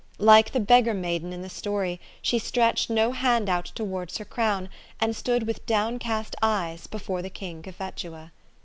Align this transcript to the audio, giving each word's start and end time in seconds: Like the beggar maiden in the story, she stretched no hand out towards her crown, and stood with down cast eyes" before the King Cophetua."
Like 0.17 0.51
the 0.51 0.59
beggar 0.59 0.95
maiden 0.95 1.31
in 1.31 1.43
the 1.43 1.47
story, 1.49 1.99
she 2.23 2.39
stretched 2.39 2.89
no 2.89 3.11
hand 3.11 3.47
out 3.49 3.65
towards 3.75 4.17
her 4.17 4.25
crown, 4.25 4.67
and 4.99 5.15
stood 5.15 5.43
with 5.45 5.63
down 5.67 5.99
cast 5.99 6.35
eyes" 6.41 6.87
before 6.87 7.21
the 7.21 7.29
King 7.29 7.61
Cophetua." 7.61 8.31